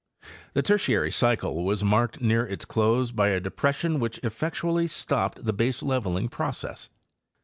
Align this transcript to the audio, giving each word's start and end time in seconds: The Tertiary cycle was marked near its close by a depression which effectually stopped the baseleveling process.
The 0.55 0.63
Tertiary 0.63 1.11
cycle 1.11 1.63
was 1.63 1.83
marked 1.83 2.21
near 2.21 2.43
its 2.43 2.65
close 2.65 3.11
by 3.11 3.27
a 3.27 3.39
depression 3.39 3.99
which 3.99 4.17
effectually 4.23 4.87
stopped 4.87 5.45
the 5.45 5.53
baseleveling 5.53 6.31
process. 6.31 6.89